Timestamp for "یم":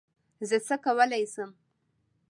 1.33-1.51